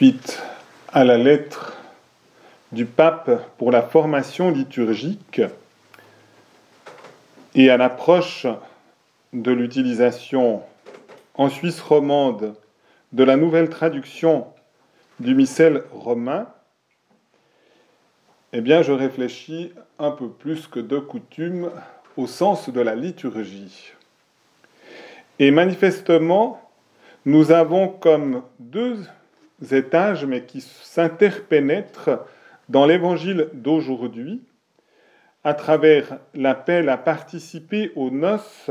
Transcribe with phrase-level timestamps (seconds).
[0.00, 0.42] suite
[0.94, 1.76] à la lettre
[2.72, 5.42] du pape pour la formation liturgique
[7.54, 8.46] et à l'approche
[9.34, 10.62] de l'utilisation
[11.34, 12.54] en Suisse romande
[13.12, 14.46] de la nouvelle traduction
[15.18, 16.46] du missel romain,
[18.54, 21.68] eh bien, je réfléchis un peu plus que de coutume
[22.16, 23.92] au sens de la liturgie.
[25.38, 26.58] Et manifestement,
[27.26, 29.04] nous avons comme deux
[29.72, 32.20] étages, mais qui s'interpénètrent
[32.68, 34.42] dans l'évangile d'aujourd'hui,
[35.44, 38.70] à travers l'appel à participer aux noces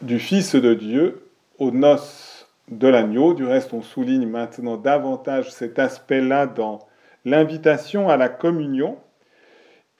[0.00, 1.26] du Fils de Dieu,
[1.58, 3.34] aux noces de l'agneau.
[3.34, 6.80] Du reste, on souligne maintenant davantage cet aspect-là dans
[7.24, 8.98] l'invitation à la communion.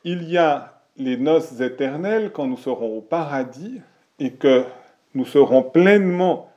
[0.05, 3.81] Il y a les noces éternelles quand nous serons au paradis
[4.21, 4.65] et que
[5.15, 6.51] nous serons pleinement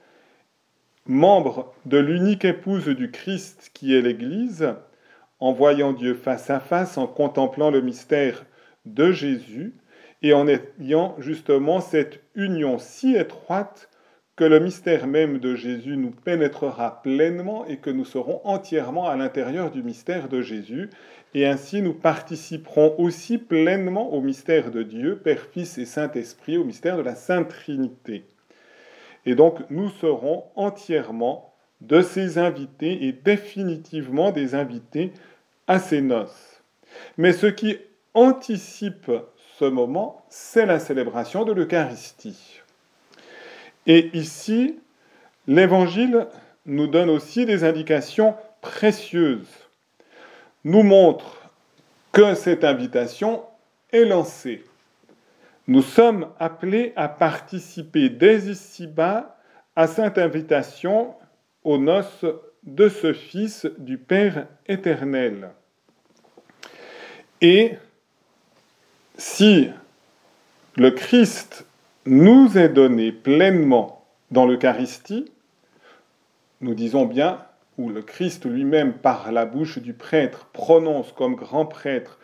[1.07, 4.73] membres de l'unique épouse du Christ qui est l'Église,
[5.39, 8.45] en voyant Dieu face à face, en contemplant le mystère
[8.85, 9.73] de Jésus
[10.21, 13.89] et en ayant justement cette union si étroite
[14.35, 19.15] que le mystère même de Jésus nous pénétrera pleinement et que nous serons entièrement à
[19.15, 20.89] l'intérieur du mystère de Jésus.
[21.33, 26.63] Et ainsi nous participerons aussi pleinement au mystère de Dieu, Père, Fils et Saint-Esprit, au
[26.63, 28.25] mystère de la Sainte Trinité.
[29.27, 35.11] Et donc nous serons entièrement de ces invités et définitivement des invités
[35.67, 36.63] à ces noces.
[37.17, 37.77] Mais ce qui
[38.13, 39.11] anticipe
[39.59, 42.61] ce moment, c'est la célébration de l'Eucharistie.
[43.85, 44.79] Et ici,
[45.45, 46.27] l'Évangile
[46.65, 49.67] nous donne aussi des indications précieuses,
[50.63, 51.49] nous montre
[52.13, 53.43] que cette invitation
[53.91, 54.63] est lancée.
[55.67, 59.37] Nous sommes appelés à participer dès ici-bas
[59.75, 61.13] à cette invitation
[61.65, 62.25] aux noces
[62.63, 65.49] de ce Fils du Père éternel.
[67.41, 67.73] Et
[69.17, 69.69] si
[70.77, 71.65] le Christ
[72.05, 75.29] nous est donné pleinement dans l'Eucharistie,
[76.61, 77.43] nous disons bien,
[77.77, 82.19] où le Christ lui-même, par la bouche du prêtre, prononce comme grand prêtre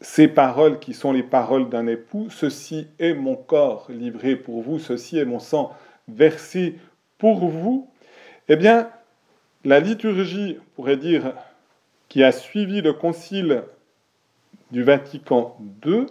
[0.00, 4.78] ces paroles qui sont les paroles d'un époux, ceci est mon corps livré pour vous,
[4.78, 5.74] ceci est mon sang
[6.08, 6.78] versé
[7.18, 7.88] pour vous,
[8.48, 8.90] eh bien,
[9.64, 11.32] la liturgie, on pourrait dire,
[12.08, 13.64] qui a suivi le concile
[14.70, 16.06] du Vatican II,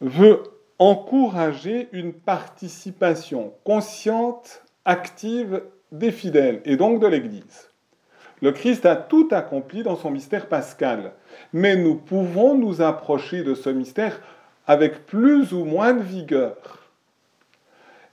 [0.00, 0.42] veut
[0.78, 5.62] encourager une participation consciente, active
[5.92, 7.71] des fidèles et donc de l'Église.
[8.42, 11.12] Le Christ a tout accompli dans son mystère pascal,
[11.52, 14.20] mais nous pouvons nous approcher de ce mystère
[14.66, 16.90] avec plus ou moins de vigueur.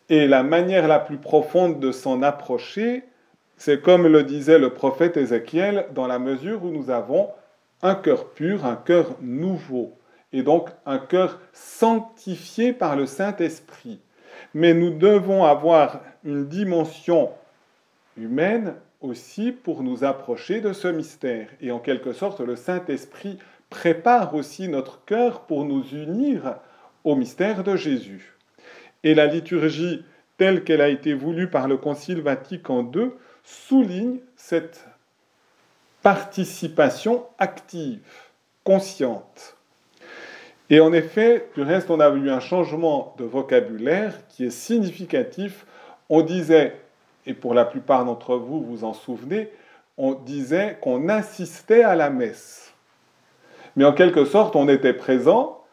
[0.08, 3.04] Et la manière la plus profonde de s'en approcher,
[3.58, 7.30] c'est comme le disait le prophète Ézéchiel, dans la mesure où nous avons
[7.82, 9.94] un cœur pur, un cœur nouveau
[10.32, 14.00] et donc un cœur sanctifié par le Saint-Esprit.
[14.54, 17.32] Mais nous devons avoir une dimension
[18.16, 21.50] humaine aussi pour nous approcher de ce mystère.
[21.62, 23.38] Et en quelque sorte, le Saint-Esprit
[23.70, 26.56] prépare aussi notre cœur pour nous unir
[27.04, 28.36] au mystère de Jésus.
[29.04, 30.04] Et la liturgie
[30.38, 33.12] telle qu'elle a été voulue par le Concile Vatican II
[33.44, 34.86] souligne cette
[36.02, 38.00] participation active,
[38.64, 39.58] consciente.
[40.70, 45.66] Et en effet, du reste, on a eu un changement de vocabulaire qui est significatif.
[46.10, 46.80] On disait,
[47.30, 49.52] et pour la plupart d'entre vous, vous en souvenez,
[49.98, 52.74] on disait qu'on assistait à la messe.
[53.76, 55.64] Mais en quelque sorte, on était présent,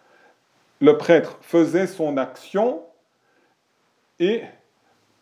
[0.81, 2.83] le prêtre faisait son action
[4.21, 4.43] et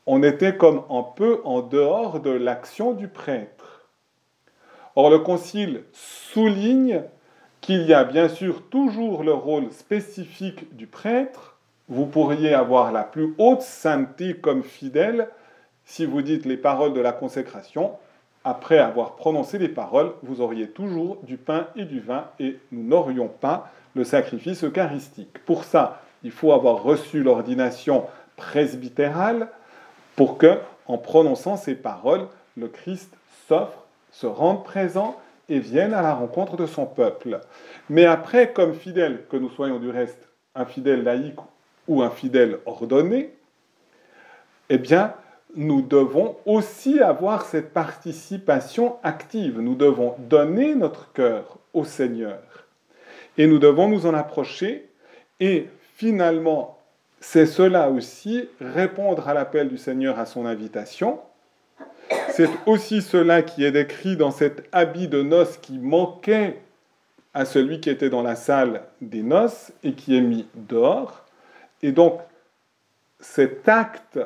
[0.06, 3.88] on était comme un peu en dehors de l'action du prêtre.
[4.96, 7.04] Or, le Concile souligne
[7.60, 11.58] qu'il y a bien sûr toujours le rôle spécifique du prêtre.
[11.88, 15.28] Vous pourriez avoir la plus haute sainteté comme fidèle
[15.84, 17.92] si vous dites les paroles de la consécration.
[18.44, 22.82] Après avoir prononcé les paroles, vous auriez toujours du pain et du vin et nous
[22.82, 25.38] n'aurions pas le sacrifice eucharistique.
[25.46, 28.04] Pour ça, il faut avoir reçu l'ordination
[28.36, 29.48] presbytérale
[30.16, 32.26] pour que, en prononçant ces paroles,
[32.56, 33.16] le Christ
[33.48, 35.16] s'offre, se rende présent
[35.48, 37.40] et vienne à la rencontre de son peuple.
[37.90, 41.40] Mais après, comme fidèle, que nous soyons du reste un fidèle laïque
[41.88, 43.34] ou un fidèle ordonné,
[44.70, 45.14] eh bien,
[45.56, 49.60] nous devons aussi avoir cette participation active.
[49.60, 52.40] Nous devons donner notre cœur au Seigneur.
[53.38, 54.88] Et nous devons nous en approcher.
[55.40, 56.78] Et finalement,
[57.20, 61.20] c'est cela aussi, répondre à l'appel du Seigneur à son invitation.
[62.30, 66.60] C'est aussi cela qui est décrit dans cet habit de noces qui manquait
[67.32, 71.24] à celui qui était dans la salle des noces et qui est mis dehors.
[71.82, 72.20] Et donc,
[73.20, 74.18] cet acte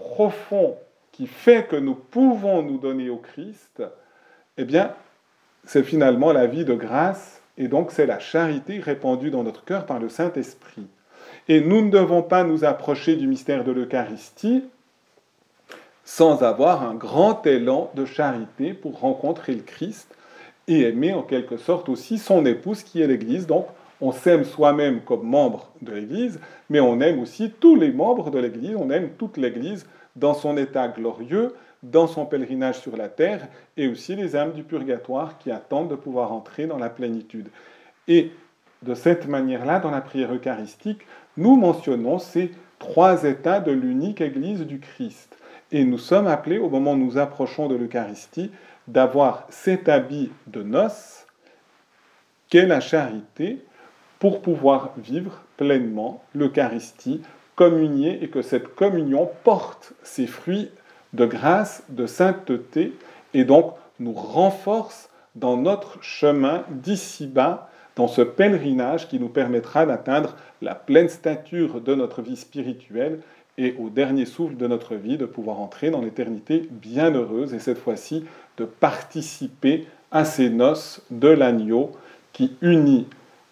[0.00, 0.76] profond
[1.12, 3.82] qui fait que nous pouvons nous donner au Christ,
[4.56, 4.94] eh bien,
[5.64, 9.84] c'est finalement la vie de grâce et donc c'est la charité répandue dans notre cœur
[9.86, 10.86] par le Saint-Esprit.
[11.48, 14.64] Et nous ne devons pas nous approcher du mystère de l'Eucharistie
[16.04, 20.08] sans avoir un grand élan de charité pour rencontrer le Christ
[20.66, 23.46] et aimer en quelque sorte aussi son épouse qui est l'Église.
[23.46, 23.66] Donc
[24.00, 28.38] on s'aime soi-même comme membre de l'Église, mais on aime aussi tous les membres de
[28.38, 29.86] l'Église, on aime toute l'Église
[30.16, 34.62] dans son état glorieux, dans son pèlerinage sur la terre, et aussi les âmes du
[34.62, 37.48] purgatoire qui attendent de pouvoir entrer dans la plénitude.
[38.08, 38.32] Et
[38.82, 41.06] de cette manière-là, dans la prière eucharistique,
[41.36, 45.36] nous mentionnons ces trois états de l'unique Église du Christ.
[45.72, 48.50] Et nous sommes appelés, au moment où nous approchons de l'Eucharistie,
[48.88, 51.26] d'avoir cet habit de noces
[52.48, 53.64] qu'est la charité
[54.20, 57.22] pour pouvoir vivre pleinement l'Eucharistie,
[57.56, 60.70] communier et que cette communion porte ses fruits
[61.14, 62.92] de grâce, de sainteté
[63.34, 70.36] et donc nous renforce dans notre chemin d'ici-bas, dans ce pèlerinage qui nous permettra d'atteindre
[70.62, 73.20] la pleine stature de notre vie spirituelle
[73.58, 77.78] et au dernier souffle de notre vie de pouvoir entrer dans l'éternité bienheureuse et cette
[77.78, 78.24] fois-ci
[78.56, 81.92] de participer à ces noces de l'agneau
[82.32, 83.06] qui unit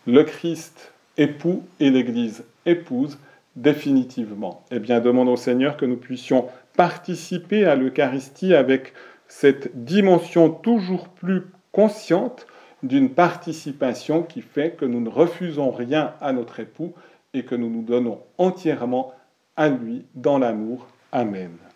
[0.08, 3.18] le Christ époux et l'Église épouse
[3.56, 4.64] définitivement.
[4.70, 6.46] Eh bien, demandons au Seigneur que nous puissions
[6.76, 8.94] participer à l'Eucharistie avec
[9.26, 12.46] cette dimension toujours plus consciente
[12.82, 16.94] d'une participation qui fait que nous ne refusons rien à notre époux
[17.34, 19.12] et que nous nous donnons entièrement
[19.56, 20.86] à lui dans l'amour.
[21.12, 21.67] Amen.